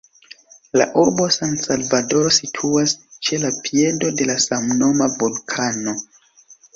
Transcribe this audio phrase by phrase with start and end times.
[0.81, 2.95] La urbo San-Salvadoro situas
[3.27, 5.95] ĉe la piedo de la samnoma vulkano.